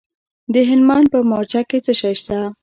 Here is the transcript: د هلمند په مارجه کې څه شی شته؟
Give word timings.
د 0.53 0.55
هلمند 0.69 1.05
په 1.13 1.19
مارجه 1.29 1.61
کې 1.69 1.77
څه 1.85 1.93
شی 1.99 2.13
شته؟ 2.19 2.37